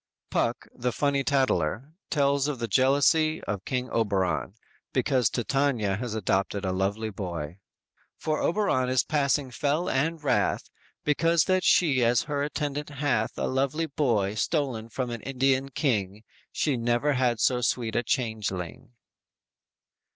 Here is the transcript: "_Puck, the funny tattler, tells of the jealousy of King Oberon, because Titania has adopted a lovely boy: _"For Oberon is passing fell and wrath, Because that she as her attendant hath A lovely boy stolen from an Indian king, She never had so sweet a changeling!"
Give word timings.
"_Puck, 0.31 0.65
the 0.73 0.91
funny 0.91 1.23
tattler, 1.23 1.93
tells 2.09 2.47
of 2.47 2.57
the 2.57 2.67
jealousy 2.67 3.43
of 3.43 3.65
King 3.65 3.87
Oberon, 3.91 4.55
because 4.93 5.29
Titania 5.29 5.97
has 5.97 6.15
adopted 6.15 6.65
a 6.65 6.71
lovely 6.71 7.11
boy: 7.11 7.59
_"For 8.19 8.39
Oberon 8.41 8.89
is 8.89 9.03
passing 9.03 9.51
fell 9.51 9.87
and 9.87 10.23
wrath, 10.23 10.71
Because 11.03 11.43
that 11.43 11.63
she 11.63 12.03
as 12.03 12.23
her 12.23 12.41
attendant 12.41 12.89
hath 12.89 13.37
A 13.37 13.45
lovely 13.45 13.85
boy 13.85 14.33
stolen 14.33 14.89
from 14.89 15.11
an 15.11 15.21
Indian 15.21 15.69
king, 15.69 16.23
She 16.51 16.77
never 16.77 17.13
had 17.13 17.39
so 17.39 17.61
sweet 17.61 17.95
a 17.95 18.01
changeling!" 18.01 18.93